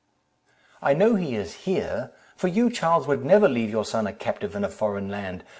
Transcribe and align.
"I 0.81 0.95
know 0.95 1.13
he 1.13 1.35
is 1.35 1.53
here, 1.53 2.11
for 2.35 2.47
you, 2.47 2.71
Charles, 2.71 3.05
would 3.05 3.23
never 3.23 3.47
leave 3.47 3.69
your 3.69 3.85
son 3.85 4.07
a 4.07 4.13
captive 4.13 4.55
in 4.55 4.63
a 4.63 4.67
foreign 4.69 5.09
land. 5.09 5.43